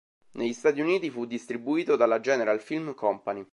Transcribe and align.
Negli 0.31 0.53
Stati 0.53 0.81
Uniti, 0.81 1.11
fu 1.11 1.25
distribuito 1.25 1.95
dalla 1.95 2.19
General 2.19 2.59
Film 2.59 2.95
Company. 2.95 3.45